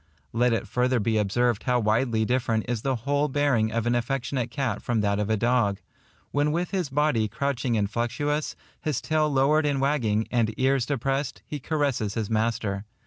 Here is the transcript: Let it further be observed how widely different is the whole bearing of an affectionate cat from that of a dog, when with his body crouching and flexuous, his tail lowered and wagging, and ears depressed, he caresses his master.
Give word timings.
Let 0.33 0.51
it 0.51 0.67
further 0.67 0.99
be 0.99 1.19
observed 1.19 1.61
how 1.61 1.79
widely 1.79 2.25
different 2.25 2.67
is 2.67 2.81
the 2.81 2.95
whole 3.05 3.27
bearing 3.27 3.71
of 3.71 3.85
an 3.85 3.93
affectionate 3.93 4.49
cat 4.49 4.81
from 4.81 5.01
that 5.01 5.19
of 5.19 5.29
a 5.29 5.37
dog, 5.37 5.79
when 6.31 6.51
with 6.51 6.71
his 6.71 6.89
body 6.89 7.27
crouching 7.27 7.77
and 7.77 7.87
flexuous, 7.87 8.55
his 8.81 8.99
tail 8.99 9.29
lowered 9.31 9.67
and 9.67 9.79
wagging, 9.79 10.27
and 10.31 10.55
ears 10.57 10.87
depressed, 10.87 11.43
he 11.45 11.59
caresses 11.59 12.15
his 12.15 12.31
master. 12.31 12.83